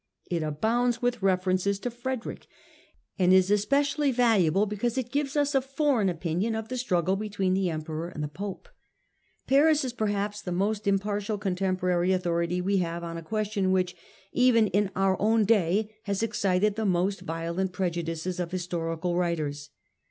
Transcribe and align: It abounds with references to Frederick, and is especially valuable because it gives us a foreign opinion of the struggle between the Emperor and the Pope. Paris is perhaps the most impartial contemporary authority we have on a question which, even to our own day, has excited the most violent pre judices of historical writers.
It 0.31 0.41
abounds 0.41 0.99
with 1.03 1.21
references 1.21 1.77
to 1.81 1.91
Frederick, 1.91 2.47
and 3.19 3.31
is 3.31 3.51
especially 3.51 4.11
valuable 4.11 4.65
because 4.65 4.97
it 4.97 5.11
gives 5.11 5.35
us 5.37 5.53
a 5.53 5.61
foreign 5.61 6.09
opinion 6.09 6.55
of 6.55 6.69
the 6.69 6.77
struggle 6.77 7.15
between 7.15 7.53
the 7.53 7.69
Emperor 7.69 8.07
and 8.09 8.23
the 8.23 8.27
Pope. 8.27 8.67
Paris 9.45 9.85
is 9.85 9.93
perhaps 9.93 10.41
the 10.41 10.51
most 10.51 10.87
impartial 10.87 11.37
contemporary 11.37 12.11
authority 12.13 12.61
we 12.61 12.77
have 12.77 13.03
on 13.03 13.15
a 13.15 13.21
question 13.21 13.71
which, 13.71 13.95
even 14.31 14.71
to 14.71 14.89
our 14.95 15.21
own 15.21 15.45
day, 15.45 15.93
has 16.05 16.23
excited 16.23 16.75
the 16.75 16.83
most 16.87 17.21
violent 17.21 17.71
pre 17.71 17.91
judices 17.91 18.39
of 18.39 18.49
historical 18.49 19.15
writers. 19.15 19.69